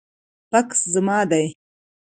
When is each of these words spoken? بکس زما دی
بکس 0.51 0.79
زما 0.93 1.19
دی 1.29 1.45